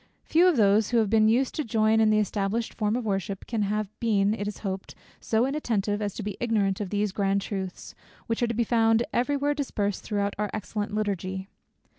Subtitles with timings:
[0.23, 3.45] Few of those, who have been used to join in the established form of worship,
[3.45, 7.41] can have been, it is hoped, so inattentive, as to be ignorant of these grand
[7.43, 7.93] truths,
[8.25, 11.49] which are to be found every where dispersed throughout our excellent Liturgy.